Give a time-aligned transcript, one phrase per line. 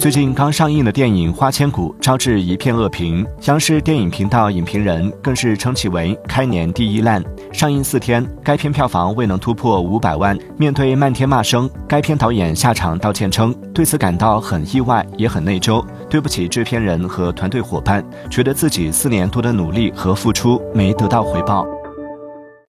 [0.00, 10.34] 最近刚上映的电影花千骨招致一片恶评央视电影频道影评人更是称其为开年第一烂上映四天该片票房未能突破五百万。
[10.56, 15.84] 面对漫天骂声该片导演下场道歉称对此感到很意外也很内疚。
[16.08, 21.79] 对不起制片人和团队伙伴觉得自己四年多的努力和付出没得到回报。